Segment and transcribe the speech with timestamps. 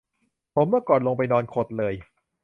[0.53, 1.93] ผมเมื่อก่อนลงไปนอนขดเลย